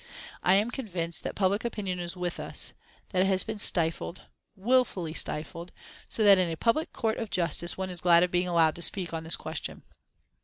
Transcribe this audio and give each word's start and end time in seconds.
I 0.41 0.55
am 0.55 0.71
convinced 0.71 1.21
that 1.23 1.35
public 1.35 1.63
opinion 1.63 1.99
is 1.99 2.17
with 2.17 2.39
us 2.39 2.73
that 3.09 3.21
it 3.21 3.25
has 3.27 3.43
been 3.43 3.59
stifled 3.59 4.23
wilfully 4.55 5.13
stifled 5.13 5.71
so 6.09 6.23
that 6.23 6.39
in 6.39 6.49
a 6.49 6.57
public 6.57 6.91
Court 6.91 7.19
of 7.19 7.29
Justice 7.29 7.77
one 7.77 7.91
is 7.91 8.01
glad 8.01 8.23
of 8.23 8.31
being 8.31 8.47
allowed 8.47 8.73
to 8.77 8.81
speak 8.81 9.13
on 9.13 9.23
this 9.23 9.35
question." 9.35 9.83